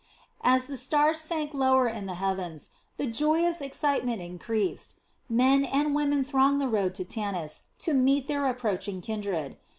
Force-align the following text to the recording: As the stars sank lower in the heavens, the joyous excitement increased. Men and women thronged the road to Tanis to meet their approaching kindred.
As 0.43 0.65
the 0.65 0.77
stars 0.77 1.21
sank 1.21 1.53
lower 1.53 1.87
in 1.87 2.07
the 2.07 2.15
heavens, 2.15 2.69
the 2.97 3.05
joyous 3.05 3.61
excitement 3.61 4.19
increased. 4.19 4.95
Men 5.29 5.63
and 5.63 5.93
women 5.93 6.23
thronged 6.23 6.59
the 6.59 6.67
road 6.67 6.95
to 6.95 7.05
Tanis 7.05 7.61
to 7.77 7.93
meet 7.93 8.27
their 8.27 8.47
approaching 8.47 9.01
kindred. 9.01 9.57